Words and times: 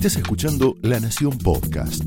Estás 0.00 0.16
escuchando 0.16 0.76
La 0.80 0.98
Nación 0.98 1.36
Podcast. 1.36 2.02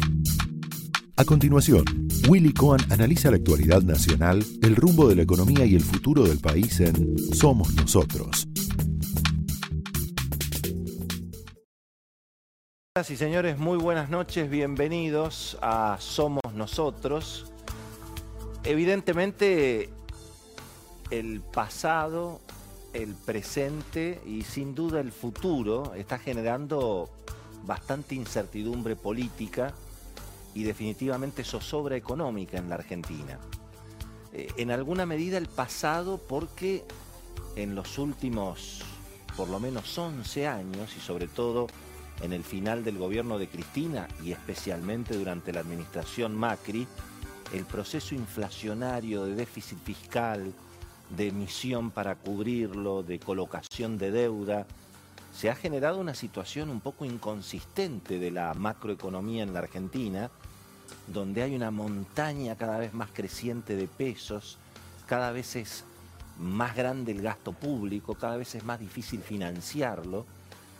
A 1.15 1.25
continuación, 1.25 1.85
Willy 2.27 2.51
Cohen 2.51 2.81
analiza 2.91 3.29
la 3.29 3.37
actualidad 3.37 3.83
nacional, 3.83 4.43
el 4.63 4.75
rumbo 4.75 5.07
de 5.07 5.15
la 5.15 5.21
economía 5.21 5.63
y 5.63 5.75
el 5.75 5.83
futuro 5.83 6.23
del 6.23 6.39
país 6.39 6.79
en 6.79 7.15
Somos 7.35 7.71
Nosotros. 7.75 8.47
Señoras 12.95 13.11
y 13.11 13.15
señores, 13.15 13.59
muy 13.59 13.77
buenas 13.77 14.09
noches, 14.09 14.49
bienvenidos 14.49 15.59
a 15.61 15.97
Somos 15.99 16.51
Nosotros. 16.55 17.51
Evidentemente, 18.63 19.91
el 21.11 21.41
pasado, 21.41 22.41
el 22.93 23.13
presente 23.13 24.19
y 24.25 24.41
sin 24.41 24.73
duda 24.73 24.99
el 24.99 25.11
futuro 25.11 25.93
está 25.93 26.17
generando 26.17 27.11
bastante 27.63 28.15
incertidumbre 28.15 28.95
política 28.95 29.73
y 30.53 30.63
definitivamente 30.63 31.43
zozobra 31.43 31.95
económica 31.95 32.57
en 32.57 32.69
la 32.69 32.75
Argentina. 32.75 33.39
Eh, 34.33 34.47
en 34.57 34.71
alguna 34.71 35.05
medida 35.05 35.37
el 35.37 35.47
pasado 35.47 36.17
porque 36.17 36.83
en 37.55 37.75
los 37.75 37.97
últimos 37.97 38.81
por 39.35 39.49
lo 39.49 39.59
menos 39.59 39.97
11 39.97 40.47
años 40.47 40.95
y 40.95 40.99
sobre 40.99 41.27
todo 41.27 41.67
en 42.21 42.33
el 42.33 42.43
final 42.43 42.83
del 42.83 42.97
gobierno 42.97 43.39
de 43.39 43.47
Cristina 43.47 44.07
y 44.23 44.31
especialmente 44.31 45.17
durante 45.17 45.51
la 45.51 45.61
administración 45.61 46.35
Macri, 46.35 46.87
el 47.51 47.65
proceso 47.65 48.15
inflacionario 48.15 49.25
de 49.25 49.35
déficit 49.35 49.79
fiscal, 49.83 50.53
de 51.09 51.27
emisión 51.27 51.91
para 51.91 52.15
cubrirlo, 52.15 53.03
de 53.03 53.19
colocación 53.19 53.97
de 53.97 54.11
deuda, 54.11 54.65
se 55.35 55.49
ha 55.49 55.55
generado 55.55 55.99
una 55.99 56.13
situación 56.13 56.69
un 56.69 56.79
poco 56.79 57.05
inconsistente 57.05 58.19
de 58.19 58.31
la 58.31 58.53
macroeconomía 58.53 59.43
en 59.43 59.53
la 59.53 59.59
Argentina, 59.59 60.29
donde 61.07 61.41
hay 61.41 61.55
una 61.55 61.71
montaña 61.71 62.55
cada 62.55 62.77
vez 62.77 62.93
más 62.93 63.09
creciente 63.11 63.75
de 63.75 63.87
pesos, 63.87 64.57
cada 65.07 65.31
vez 65.31 65.55
es 65.55 65.83
más 66.39 66.75
grande 66.75 67.11
el 67.11 67.21
gasto 67.21 67.51
público, 67.51 68.15
cada 68.15 68.37
vez 68.37 68.55
es 68.55 68.63
más 68.63 68.79
difícil 68.79 69.21
financiarlo 69.21 70.25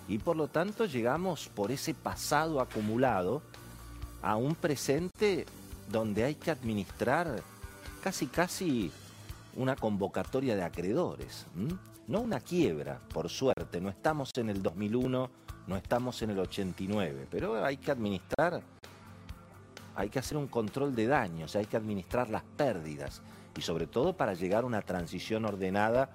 y 0.08 0.18
por 0.18 0.36
lo 0.36 0.48
tanto 0.48 0.86
llegamos 0.86 1.50
por 1.50 1.72
ese 1.72 1.94
pasado 1.94 2.60
acumulado 2.60 3.42
a 4.22 4.36
un 4.36 4.56
presente 4.56 5.46
donde 5.92 6.24
hay 6.24 6.36
que 6.36 6.52
administrar 6.52 7.42
casi 8.04 8.28
casi 8.28 8.92
una 9.56 9.76
convocatoria 9.76 10.56
de 10.56 10.64
acreedores 10.64 11.46
no 12.08 12.22
una 12.22 12.40
quiebra, 12.40 13.00
por 13.14 13.30
suerte, 13.30 13.80
no 13.80 13.90
estamos 13.90 14.32
en 14.36 14.50
el 14.50 14.62
2001, 14.62 15.30
no 15.68 15.78
estamos 15.78 16.22
en 16.22 16.32
el 16.32 16.40
89, 16.40 17.28
pero 17.32 17.64
hay 17.64 17.78
que 17.78 17.92
administrar, 17.92 18.62
hay 19.96 20.10
que 20.10 20.20
hacer 20.20 20.38
un 20.38 20.48
control 20.48 20.96
de 20.96 21.08
daños, 21.08 21.56
hay 21.56 21.66
que 21.66 21.78
administrar 21.78 22.30
las 22.30 22.44
pérdidas. 22.44 23.22
Y 23.58 23.62
sobre 23.62 23.88
todo 23.88 24.14
para 24.14 24.34
llegar 24.34 24.64
a 24.64 24.68
una 24.68 24.82
transición 24.82 25.46
ordenada 25.46 26.10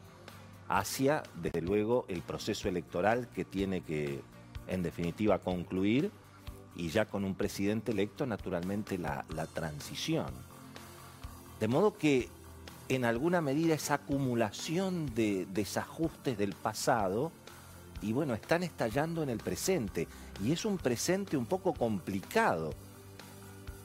hacia, 0.68 1.22
desde 1.40 1.62
luego, 1.62 2.04
el 2.08 2.22
proceso 2.22 2.68
electoral 2.68 3.28
que 3.28 3.44
tiene 3.44 3.80
que, 3.80 4.20
en 4.66 4.82
definitiva, 4.82 5.38
concluir. 5.38 6.10
Y 6.76 6.90
ya 6.90 7.06
con 7.06 7.24
un 7.24 7.34
presidente 7.34 7.92
electo, 7.92 8.26
naturalmente, 8.26 8.98
la, 8.98 9.24
la 9.34 9.46
transición. 9.46 10.26
De 11.58 11.66
modo 11.66 11.96
que 11.96 12.28
en 12.88 13.04
alguna 13.04 13.40
medida 13.40 13.74
esa 13.74 13.94
acumulación 13.94 15.14
de 15.14 15.46
desajustes 15.52 16.38
del 16.38 16.54
pasado 16.54 17.32
y 18.00 18.12
bueno, 18.12 18.34
están 18.34 18.62
estallando 18.62 19.22
en 19.22 19.28
el 19.28 19.38
presente. 19.38 20.06
Y 20.42 20.52
es 20.52 20.64
un 20.64 20.78
presente 20.78 21.36
un 21.36 21.46
poco 21.46 21.74
complicado, 21.74 22.72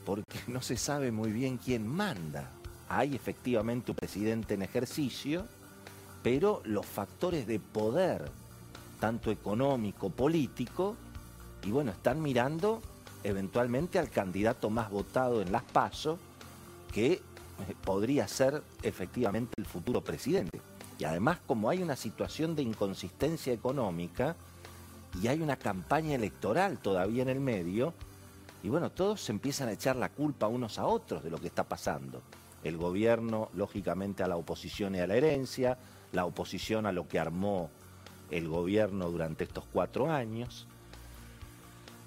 porque 0.06 0.38
no 0.46 0.62
se 0.62 0.76
sabe 0.76 1.10
muy 1.10 1.32
bien 1.32 1.58
quién 1.58 1.86
manda. 1.86 2.50
Hay 2.88 3.14
efectivamente 3.14 3.90
un 3.90 3.96
presidente 3.96 4.54
en 4.54 4.62
ejercicio, 4.62 5.46
pero 6.22 6.62
los 6.64 6.86
factores 6.86 7.46
de 7.46 7.58
poder, 7.58 8.30
tanto 9.00 9.30
económico, 9.30 10.10
político, 10.10 10.96
y 11.64 11.70
bueno, 11.70 11.90
están 11.90 12.22
mirando 12.22 12.80
eventualmente 13.24 13.98
al 13.98 14.10
candidato 14.10 14.70
más 14.70 14.90
votado 14.90 15.42
en 15.42 15.50
las 15.50 15.62
PASO, 15.64 16.18
que 16.92 17.20
podría 17.84 18.26
ser 18.28 18.62
efectivamente 18.82 19.52
el 19.56 19.66
futuro 19.66 20.02
presidente. 20.02 20.60
Y 20.98 21.04
además, 21.04 21.38
como 21.46 21.70
hay 21.70 21.82
una 21.82 21.96
situación 21.96 22.54
de 22.54 22.62
inconsistencia 22.62 23.52
económica 23.52 24.36
y 25.22 25.28
hay 25.28 25.40
una 25.40 25.56
campaña 25.56 26.14
electoral 26.14 26.78
todavía 26.78 27.22
en 27.22 27.28
el 27.28 27.40
medio, 27.40 27.94
y 28.62 28.68
bueno, 28.68 28.90
todos 28.90 29.20
se 29.20 29.32
empiezan 29.32 29.68
a 29.68 29.72
echar 29.72 29.96
la 29.96 30.08
culpa 30.08 30.48
unos 30.48 30.78
a 30.78 30.86
otros 30.86 31.22
de 31.22 31.30
lo 31.30 31.38
que 31.38 31.48
está 31.48 31.64
pasando. 31.64 32.22
El 32.62 32.78
gobierno, 32.78 33.50
lógicamente, 33.54 34.22
a 34.22 34.28
la 34.28 34.36
oposición 34.36 34.94
y 34.94 35.00
a 35.00 35.06
la 35.06 35.16
herencia, 35.16 35.78
la 36.12 36.24
oposición 36.24 36.86
a 36.86 36.92
lo 36.92 37.06
que 37.06 37.18
armó 37.18 37.70
el 38.30 38.48
gobierno 38.48 39.10
durante 39.10 39.44
estos 39.44 39.64
cuatro 39.70 40.10
años, 40.10 40.66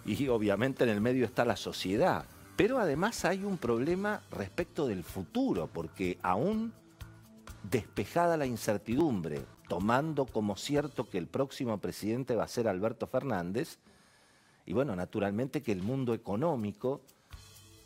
y 0.05 0.27
obviamente 0.29 0.83
en 0.85 0.89
el 0.89 1.01
medio 1.01 1.25
está 1.25 1.45
la 1.45 1.57
sociedad, 1.57 2.25
pero 2.57 2.79
además 2.79 3.23
hay 3.23 3.45
un 3.45 3.57
problema 3.57 4.23
respecto 4.31 4.87
del 4.87 5.03
futuro, 5.03 5.69
porque 5.71 6.17
aún 6.23 6.73
despejada 7.69 8.35
la 8.35 8.47
incertidumbre, 8.47 9.45
tomando 9.69 10.25
como 10.25 10.57
cierto 10.57 11.07
que 11.07 11.19
el 11.19 11.27
próximo 11.27 11.77
presidente 11.77 12.35
va 12.35 12.45
a 12.45 12.49
ser 12.49 12.67
Alberto 12.67 13.05
Fernández, 13.05 13.77
y 14.65 14.73
bueno, 14.73 14.95
naturalmente 14.95 15.61
que 15.61 15.71
el 15.71 15.83
mundo 15.83 16.15
económico, 16.15 17.01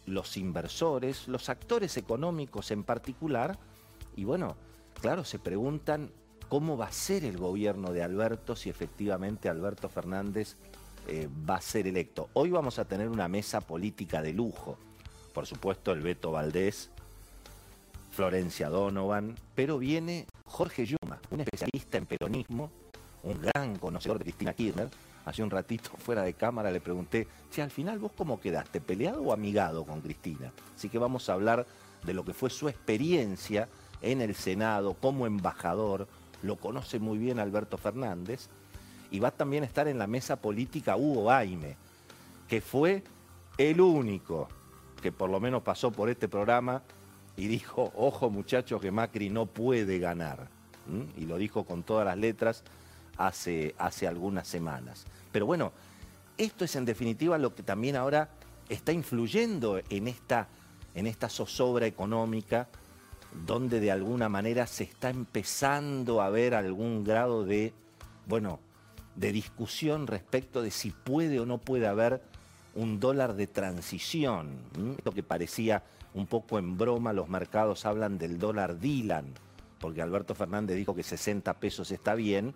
los 0.06 0.38
inversores, 0.38 1.28
los 1.28 1.50
actores 1.50 1.98
económicos 1.98 2.72
en 2.72 2.86
particular, 2.86 3.60
y 4.16 4.24
bueno, 4.24 4.56
claro, 5.02 5.26
se 5.26 5.38
preguntan 5.38 6.12
cómo 6.48 6.78
va 6.78 6.86
a 6.88 6.92
ser 6.94 7.26
el 7.26 7.38
gobierno 7.38 7.92
de 7.92 8.04
Alberto 8.04 8.56
si 8.56 8.70
efectivamente 8.70 9.50
Alberto 9.50 9.90
Fernández 9.90 10.56
eh, 11.08 11.28
va 11.50 11.56
a 11.56 11.62
ser 11.62 11.88
electo. 11.88 12.30
Hoy 12.34 12.52
vamos 12.52 12.80
a 12.80 12.86
tener 12.86 13.10
una 13.10 13.28
mesa 13.28 13.62
política 13.62 14.22
de 14.22 14.34
lujo. 14.34 14.78
Por 15.34 15.46
supuesto, 15.46 15.92
el 15.92 16.02
Beto 16.02 16.32
Valdés, 16.32 16.90
Florencia 18.12 18.70
Donovan, 18.70 19.36
pero 19.56 19.80
viene 19.80 20.28
Jorge 20.46 20.86
Yuma, 20.86 21.20
un 21.32 21.42
especialista 21.42 21.98
en 21.98 22.06
peronismo, 22.06 22.70
un 23.24 23.42
gran 23.42 23.78
conocedor 23.78 24.20
de 24.20 24.26
Cristina 24.26 24.54
Kirchner. 24.54 24.90
Hace 25.26 25.44
un 25.44 25.50
ratito 25.50 25.92
fuera 25.98 26.24
de 26.24 26.34
cámara 26.34 26.72
le 26.72 26.82
pregunté, 26.82 27.28
si 27.50 27.62
al 27.62 27.72
final 27.72 28.00
vos 28.00 28.12
cómo 28.16 28.40
quedaste, 28.40 28.82
peleado 28.82 29.22
o 29.22 29.34
amigado 29.34 29.86
con 29.86 30.02
Cristina. 30.02 30.52
Así 30.76 30.90
que 30.90 30.98
vamos 30.98 31.30
a 31.30 31.34
hablar 31.34 31.66
de 32.04 32.14
lo 32.14 32.26
que 32.26 32.34
fue 32.34 32.50
su 32.50 32.70
experiencia 32.70 33.70
en 34.02 34.22
el 34.22 34.36
Senado 34.36 34.94
como 34.96 35.26
embajador. 35.26 36.08
Lo 36.44 36.58
conoce 36.58 37.00
muy 37.00 37.18
bien 37.18 37.40
Alberto 37.40 37.78
Fernández 37.78 38.50
y 39.12 39.20
va 39.20 39.32
también 39.32 39.64
a 39.64 39.68
estar 39.68 39.88
en 39.88 40.00
la 40.00 40.08
mesa 40.08 40.38
política 40.38 40.96
Hugo 40.96 41.30
Aime, 41.30 41.76
que 42.48 42.62
fue 42.62 43.04
el 43.58 43.80
único 43.82 44.48
que 45.02 45.12
por 45.12 45.30
lo 45.30 45.40
menos 45.40 45.62
pasó 45.64 45.92
por 45.92 46.10
este 46.10 46.28
programa 46.28 46.82
y 47.36 47.48
dijo, 47.48 47.92
ojo 47.96 48.30
muchachos 48.30 48.82
que 48.82 48.92
Macri 48.92 49.30
no 49.30 49.46
puede 49.46 50.00
ganar. 50.00 50.48
Y 51.18 51.26
lo 51.26 51.38
dijo 51.38 51.64
con 51.64 51.84
todas 51.84 52.06
las 52.06 52.18
letras 52.18 52.64
hace, 53.18 53.76
hace 53.78 54.08
algunas 54.08 54.48
semanas. 54.48 55.06
Pero 55.32 55.46
bueno, 55.46 55.72
esto 56.38 56.66
es 56.66 56.76
en 56.76 56.86
definitiva 56.86 57.38
lo 57.38 57.54
que 57.54 57.64
también 57.64 57.96
ahora 57.96 58.30
está 58.68 58.92
influyendo 58.92 59.80
en 59.90 60.08
esta, 60.08 60.48
en 60.96 61.08
esta 61.08 61.30
zozobra 61.30 61.86
económica, 61.86 62.68
donde 63.46 63.80
de 63.80 63.92
alguna 63.92 64.28
manera 64.28 64.68
se 64.68 64.84
está 64.84 65.10
empezando 65.10 66.22
a 66.22 66.30
ver 66.30 66.54
algún 66.54 67.04
grado 67.04 67.46
de, 67.46 67.74
bueno, 68.28 68.60
de 69.22 69.32
discusión 69.32 70.08
respecto 70.08 70.64
de 70.64 70.72
si 70.72 70.90
puede 70.90 71.40
o 71.40 71.46
no 71.46 71.60
puede 71.60 71.88
haber 71.88 72.24
un 72.74 73.00
dólar 73.00 73.36
de 73.36 73.46
transición. 73.46 74.58
Lo 75.06 75.12
que 75.12 75.22
parecía 75.22 75.84
un 76.16 76.26
poco 76.26 76.58
en 76.58 76.76
broma, 76.76 77.14
los 77.14 77.30
mercados 77.30 77.86
hablan 77.86 78.18
del 78.18 78.40
dólar 78.40 78.80
Dylan, 78.80 79.28
porque 79.80 80.02
Alberto 80.02 80.34
Fernández 80.34 80.76
dijo 80.76 80.96
que 80.96 81.04
60 81.04 81.54
pesos 81.60 81.92
está 81.92 82.16
bien, 82.16 82.56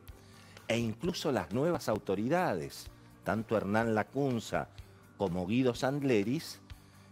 e 0.68 0.80
incluso 0.80 1.31
las 1.31 1.54
nuevas 1.54 1.88
autoridades, 1.88 2.88
tanto 3.24 3.56
Hernán 3.56 3.94
Lacunza 3.94 4.68
como 5.18 5.45
Guido 5.45 5.75
Sandleris, 5.75 6.62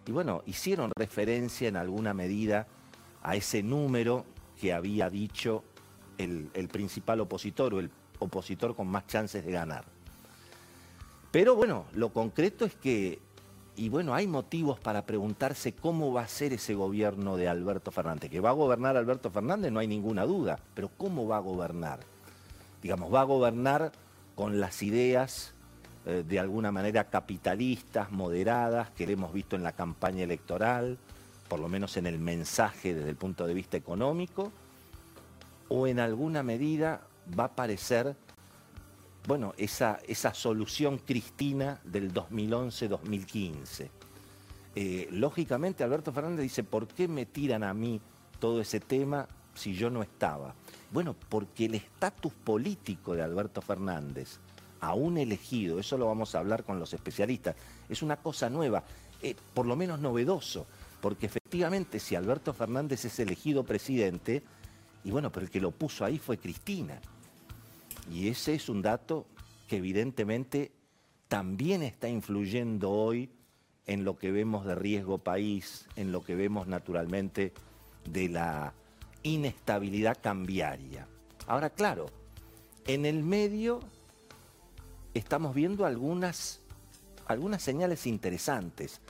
y 0.08 0.12
bueno, 0.12 0.42
hicieron 0.48 0.92
referencia 0.98 1.68
en 1.68 1.78
alguna 1.78 2.16
medida 2.16 2.68
a 3.22 3.36
ese 3.36 3.62
número 3.62 4.26
que 4.60 4.74
había 4.74 5.12
dicho 5.12 5.64
el, 6.18 6.50
el 6.56 6.68
principal 6.70 7.22
opositor 7.22 7.76
o 7.76 7.80
el 7.80 7.92
opositor 8.24 8.76
con 8.76 8.88
más 8.88 9.08
chances 9.08 9.46
de 9.46 9.52
ganar. 9.52 9.86
Pero 11.32 11.56
bueno, 11.56 11.86
lo 11.94 12.14
concreto 12.14 12.64
es 12.66 12.76
que, 12.76 13.20
y 13.76 13.90
bueno, 13.90 14.14
hay 14.14 14.28
motivos 14.28 14.80
para 14.80 15.06
preguntarse 15.06 15.74
cómo 15.74 16.14
va 16.14 16.22
a 16.22 16.28
ser 16.28 16.54
ese 16.54 16.76
gobierno 16.76 17.38
de 17.38 17.48
Alberto 17.48 17.90
Fernández. 17.90 18.30
Que 18.30 18.40
va 18.40 18.50
a 18.52 18.54
gobernar 18.54 18.98
Alberto 18.98 19.32
Fernández, 19.32 19.72
no 19.72 19.80
hay 19.80 19.88
ninguna 19.88 20.26
duda, 20.26 20.60
pero 20.76 20.90
¿cómo 20.96 21.28
va 21.28 21.38
a 21.38 21.40
gobernar? 21.40 22.02
Digamos, 22.84 23.12
va 23.12 23.22
a 23.22 23.26
gobernar 23.26 23.92
con 24.36 24.60
las 24.60 24.84
ideas 24.84 25.54
eh, 26.06 26.24
de 26.28 26.40
alguna 26.40 26.72
manera 26.72 27.06
capitalistas, 27.06 28.12
moderadas, 28.12 28.92
que 28.92 29.08
le 29.08 29.14
hemos 29.14 29.32
visto 29.32 29.56
en 29.56 29.64
la 29.64 29.72
campaña 29.72 30.24
electoral, 30.24 30.98
por 31.48 31.60
lo 31.60 31.70
menos 31.70 31.98
en 31.98 32.08
el 32.08 32.20
mensaje 32.20 32.94
desde 32.94 33.10
el 33.10 33.16
punto 33.16 33.48
de 33.48 33.54
vista 33.54 33.78
económico, 33.78 34.52
o 35.70 35.88
en 35.88 36.00
alguna 36.00 36.44
medida 36.44 37.02
va 37.38 37.44
a 37.44 37.48
aparecer, 37.48 38.16
bueno, 39.28 39.54
esa, 39.58 40.00
esa 40.08 40.34
solución 40.34 40.98
cristina 41.00 41.80
del 41.84 42.14
2011-2015. 42.14 43.90
Eh, 44.76 45.08
lógicamente 45.12 45.84
Alberto 45.84 46.12
Fernández 46.12 46.42
dice, 46.42 46.64
¿por 46.64 46.88
qué 46.88 47.08
me 47.08 47.26
tiran 47.26 47.64
a 47.64 47.74
mí 47.74 48.02
todo 48.40 48.60
ese 48.60 48.80
tema 48.80 49.28
si 49.54 49.76
yo 49.76 49.90
no 49.90 50.02
estaba? 50.02 50.56
Bueno, 50.92 51.16
porque 51.30 51.66
el 51.66 51.76
estatus 51.76 52.34
político 52.34 53.16
de 53.16 53.22
Alberto 53.22 53.62
Fernández, 53.62 54.40
aún 54.80 55.18
elegido, 55.18 55.80
eso 55.80 55.98
lo 55.98 56.08
vamos 56.08 56.34
a 56.36 56.40
hablar 56.40 56.64
con 56.64 56.80
los 56.80 56.94
especialistas, 56.94 57.56
es 57.88 58.02
una 58.02 58.18
cosa 58.18 58.50
nueva, 58.50 58.84
eh, 59.22 59.36
por 59.54 59.66
lo 59.66 59.76
menos 59.76 60.00
novedoso, 60.00 60.66
porque 61.02 61.28
efectivamente 61.28 62.00
si 62.00 62.16
Alberto 62.16 62.54
Fernández 62.54 63.06
es 63.06 63.20
elegido 63.20 63.64
presidente, 63.64 64.44
y 65.04 65.12
bueno, 65.12 65.32
pero 65.32 65.46
el 65.46 65.52
que 65.52 65.60
lo 65.60 65.72
puso 65.72 66.06
ahí 66.06 66.18
fue 66.18 66.38
Cristina. 66.38 67.00
Y 68.12 68.28
ese 68.28 68.56
es 68.56 68.70
un 68.70 68.82
dato 68.82 69.26
que 69.68 69.78
evidentemente 69.78 70.72
también 71.28 71.84
está 71.84 72.10
influyendo 72.10 72.92
hoy 72.92 73.30
en 73.86 74.06
lo 74.06 74.18
que 74.18 74.32
vemos 74.32 74.66
de 74.66 74.76
riesgo 74.76 75.18
país, 75.18 75.88
en 75.96 76.12
lo 76.12 76.24
que 76.24 76.36
vemos 76.36 76.68
naturalmente 76.68 77.54
de 78.10 78.30
la 78.30 78.74
inestabilidad 79.24 80.18
cambiaria. 80.22 81.08
Ahora, 81.48 81.70
claro, 81.70 82.08
en 82.88 83.06
el 83.06 83.24
medio 83.24 83.80
estamos 85.14 85.54
viendo 85.54 85.86
algunas, 85.86 86.62
algunas 87.28 87.62
señales 87.62 88.08
interesantes. 88.08 89.02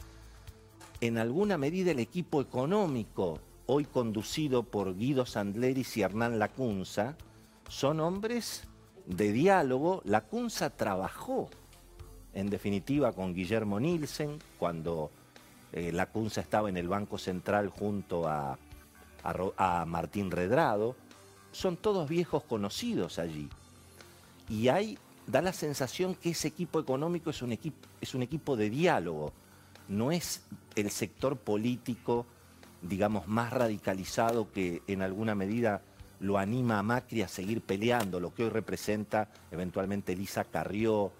En 1.01 1.17
alguna 1.17 1.57
medida 1.57 1.91
el 1.91 1.99
equipo 1.99 2.41
económico, 2.41 3.39
hoy 3.65 3.85
conducido 3.85 4.63
por 4.63 4.95
Guido 4.95 5.25
Sandleris 5.25 5.97
y 5.97 6.01
Hernán 6.01 6.39
Lacunza, 6.39 7.17
son 7.67 7.99
hombres 7.99 8.63
de 9.05 9.31
diálogo. 9.31 10.01
Lacunza 10.05 10.69
trabajó, 10.69 11.49
en 12.33 12.49
definitiva, 12.49 13.11
con 13.13 13.33
Guillermo 13.33 13.79
Nielsen, 13.79 14.39
cuando 14.57 15.11
eh, 15.71 15.91
Lacunza 15.91 16.41
estaba 16.41 16.69
en 16.69 16.77
el 16.77 16.87
Banco 16.87 17.17
Central 17.17 17.69
junto 17.69 18.27
a, 18.27 18.57
a 19.23 19.85
Martín 19.85 20.31
Redrado. 20.31 20.95
Son 21.51 21.77
todos 21.77 22.09
viejos 22.09 22.43
conocidos 22.43 23.19
allí. 23.19 23.49
Y 24.49 24.67
hay 24.67 24.97
da 25.27 25.41
la 25.41 25.53
sensación 25.53 26.15
que 26.15 26.31
ese 26.31 26.47
equipo 26.47 26.79
económico 26.79 27.29
es 27.29 27.41
un 27.41 27.57
es 28.01 28.15
un 28.15 28.21
equipo 28.21 28.55
de 28.55 28.69
diálogo, 28.69 29.31
no 29.87 30.11
es 30.11 30.43
el 30.75 30.91
sector 30.91 31.37
político, 31.37 32.25
digamos, 32.81 33.27
más 33.27 33.51
radicalizado 33.51 34.51
que 34.51 34.81
en 34.87 35.01
alguna 35.01 35.35
medida 35.35 35.81
lo 36.23 36.37
anima 36.37 36.79
a 36.79 36.83
Macri 36.83 37.21
a 37.21 37.27
seguir 37.27 37.61
peleando, 37.61 38.19
lo 38.19 38.33
que 38.33 38.45
hoy 38.45 38.49
representa 38.49 39.29
eventualmente 39.51 40.13
Elisa 40.13 40.45
Carrió 40.45 41.11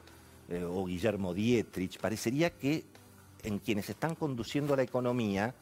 eh, 0.48 0.64
o 0.64 0.86
Guillermo 0.86 1.34
Dietrich. 1.34 2.00
Parecería 2.00 2.52
que 2.52 2.86
en 3.44 3.60
quienes 3.60 3.90
están 3.90 4.16
conduciendo 4.16 4.76
la 4.78 4.84
economía 4.84 5.54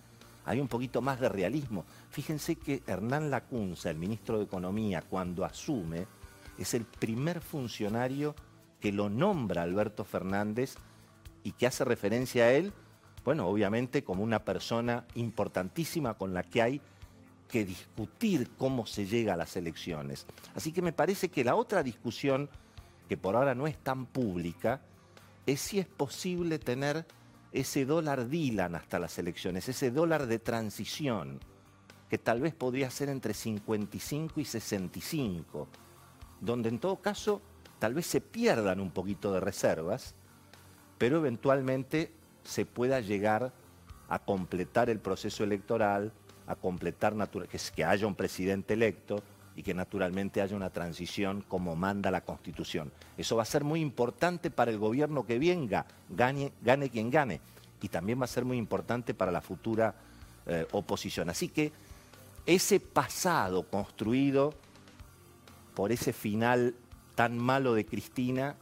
hay 0.46 0.60
un 0.60 0.68
poquito 0.68 1.02
más 1.02 1.20
de 1.20 1.28
realismo. 1.28 1.86
Fíjense 2.12 2.56
que 2.56 2.84
Hernán 2.86 3.32
Lacunza, 3.32 3.90
el 3.90 3.98
ministro 3.98 4.38
de 4.38 4.44
Economía, 4.44 5.02
cuando 5.02 5.44
asume, 5.44 6.06
es 6.58 6.76
el 6.76 6.86
primer 6.86 7.42
funcionario 7.42 8.36
que 8.80 8.92
lo 8.92 9.10
nombra 9.10 9.64
Alberto 9.64 10.04
Fernández 10.04 10.76
y 11.44 11.54
que 11.54 11.66
hace 11.66 11.84
referencia 11.84 12.46
a 12.46 12.52
él, 12.52 12.74
bueno, 13.24 13.48
obviamente 13.48 14.04
como 14.04 14.24
una 14.24 14.46
persona 14.46 15.06
importantísima 15.16 16.14
con 16.14 16.34
la 16.34 16.44
que 16.44 16.62
hay 16.62 16.82
que 17.52 17.66
discutir 17.66 18.50
cómo 18.58 18.86
se 18.86 19.06
llega 19.06 19.34
a 19.34 19.38
las 19.38 19.56
elecciones. 19.58 20.26
Así 20.56 20.72
que 20.72 20.82
me 20.82 20.94
parece 20.94 21.30
que 21.30 21.44
la 21.44 21.56
otra 21.56 21.84
discusión, 21.84 22.50
que 23.10 23.18
por 23.18 23.36
ahora 23.36 23.54
no 23.54 23.68
es 23.68 23.78
tan 23.78 24.06
pública, 24.06 24.82
es 25.46 25.60
si 25.60 25.80
es 25.80 25.86
posible 25.86 26.60
tener 26.60 27.06
ese 27.52 27.86
dólar 27.86 28.30
Dylan 28.30 28.76
hasta 28.76 29.00
las 29.00 29.20
elecciones, 29.20 29.68
ese 29.68 29.92
dólar 29.92 30.28
de 30.28 30.40
transición, 30.40 31.40
que 32.10 32.18
tal 32.18 32.42
vez 32.42 32.54
podría 32.54 32.90
ser 32.90 33.10
entre 33.10 33.34
55 33.34 34.40
y 34.40 34.46
65 34.46 35.68
donde 36.42 36.70
en 36.70 36.80
todo 36.80 36.98
caso 36.98 37.42
tal 37.80 37.94
vez 37.94 38.08
se 38.08 38.20
pierdan 38.20 38.82
un 38.82 38.92
poquito 38.92 39.32
de 39.32 39.40
reservas, 39.40 40.16
pero 40.98 41.18
eventualmente 41.18 42.12
se 42.44 42.66
pueda 42.66 43.00
llegar 43.00 43.54
a 44.10 44.20
completar 44.20 44.90
el 44.90 45.00
proceso 45.00 45.44
electoral, 45.44 46.12
a 46.52 46.56
completar 46.56 47.16
que, 47.50 47.60
que 47.76 47.84
haya 47.84 48.08
un 48.08 48.16
presidente 48.16 48.74
electo 48.74 49.24
y 49.56 49.64
que 49.64 49.74
naturalmente 49.74 50.42
haya 50.42 50.56
una 50.56 50.70
transición 50.70 51.44
como 51.48 51.76
manda 51.76 52.12
la 52.12 52.22
Constitución. 52.22 52.92
Eso 53.18 53.36
va 53.36 53.44
a 53.44 53.46
ser 53.46 53.64
muy 53.64 53.82
importante 53.82 54.50
para 54.50 54.72
el 54.72 54.78
gobierno 54.78 55.26
que 55.26 55.40
venga, 55.40 55.86
gane, 56.10 56.52
quien 56.92 57.10
gane, 57.12 57.42
y 57.82 57.90
también 57.90 58.20
va 58.20 58.26
a 58.26 58.28
ser 58.28 58.46
muy 58.46 58.58
importante 58.58 59.14
para 59.14 59.32
la 59.32 59.42
futura 59.42 59.94
eh, 60.46 60.66
oposición. 60.72 61.30
Así 61.30 61.50
que 61.50 61.72
ese 62.46 62.80
pasado 62.80 63.64
construido 63.64 64.54
por 65.76 65.92
ese 65.92 66.14
final 66.14 66.76
tan 67.16 67.38
malo 67.38 67.74
de 67.74 67.86
Cristina 67.86 68.56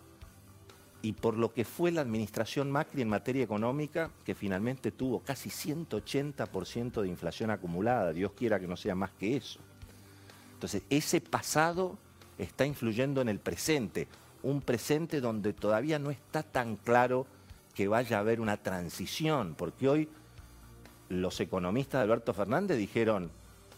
y 1.02 1.14
por 1.14 1.38
lo 1.38 1.54
que 1.54 1.64
fue 1.64 1.92
la 1.92 2.02
administración 2.02 2.72
Macri 2.72 3.02
en 3.02 3.10
materia 3.10 3.44
económica, 3.44 4.12
que 4.26 4.36
finalmente 4.36 4.92
tuvo 4.92 5.22
casi 5.22 5.50
180% 5.50 7.02
de 7.02 7.08
inflación 7.08 7.52
acumulada, 7.52 8.12
Dios 8.12 8.34
quiera 8.34 8.60
que 8.60 8.68
no 8.68 8.76
sea 8.76 8.96
más 8.96 9.12
que 9.12 9.38
eso. 9.38 9.60
Entonces, 10.54 10.84
ese 10.90 11.22
pasado 11.22 11.98
está 12.38 12.66
influyendo 12.66 13.22
en 13.22 13.30
el 13.30 13.40
presente, 13.40 14.08
un 14.44 14.62
presente 14.62 15.22
donde 15.22 15.54
todavía 15.54 16.00
no 16.00 16.12
está 16.12 16.44
tan 16.44 16.76
claro 16.76 17.26
que 17.74 17.88
vaya 17.88 18.18
a 18.18 18.20
haber 18.20 18.42
una 18.42 18.58
transición, 18.58 19.56
porque 19.58 19.88
hoy 19.88 20.10
los 21.08 21.40
economistas 21.40 22.00
de 22.00 22.04
Alberto 22.04 22.34
Fernández 22.34 22.78
dijeron, 22.78 23.32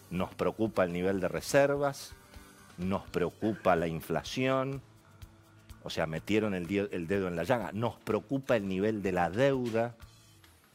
nos 0.10 0.34
preocupa 0.34 0.84
el 0.84 0.92
nivel 0.92 1.20
de 1.20 1.28
reservas, 1.28 2.14
nos 2.78 3.04
preocupa 3.10 3.76
la 3.76 3.88
inflación, 3.88 4.82
o 5.83 5.89
sea, 5.89 6.06
metieron 6.06 6.54
el, 6.54 6.68
dedo 6.68 7.28
en 7.28 7.36
la 7.36 7.44
llaga, 7.44 7.72
nos 7.74 7.95
preocupa 7.95 8.56
el 8.56 8.68
nivel 8.68 9.01
de 9.01 9.12
la 9.12 9.29
deuda, 9.29 9.96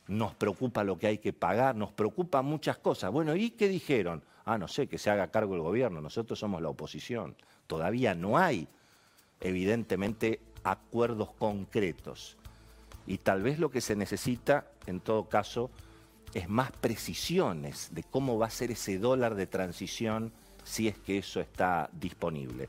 nos 0.09 0.35
preocupa 0.35 0.85
lo 0.85 0.99
que 0.99 1.07
hay 1.07 1.19
que 1.19 1.33
pagar, 1.33 1.77
nos 1.77 1.93
preocupa 1.93 2.43
muchas 2.43 2.79
cosas. 2.79 3.13
Bueno, 3.13 3.35
¿y 3.37 3.51
qué 3.51 3.69
dijeron? 3.69 4.23
Ah, 4.45 4.59
no 4.59 4.69
sé, 4.69 4.87
que 4.87 4.99
se 4.99 5.11
haga 5.11 5.31
cargo 5.31 5.55
el 5.55 5.63
gobierno, 5.63 6.01
nosotros 6.01 6.39
somos 6.39 6.63
la 6.63 6.69
oposición. 6.69 7.37
Todavía 7.67 8.15
no 8.15 8.39
hay, 8.39 8.69
evidentemente, 9.41 10.41
acuerdos 10.65 11.33
concretos. 11.33 12.37
Y 13.07 13.19
tal 13.19 13.43
vez 13.43 13.59
lo 13.59 13.71
que 13.71 13.81
se 13.81 13.97
necesita, 13.97 14.67
en 14.87 15.01
todo 15.01 15.29
caso, 15.29 15.71
es 16.35 16.49
más 16.49 16.73
precisiones 16.73 17.91
de 17.93 18.03
cómo 18.03 18.39
va 18.39 18.47
a 18.47 18.51
ser 18.51 18.73
ese 18.73 18.99
dólar 18.99 19.37
de 19.37 19.47
transición 19.47 20.33
si 20.65 20.89
es 20.89 20.99
que 20.99 21.19
eso 21.19 21.41
está 21.41 21.89
disponible. 21.93 22.69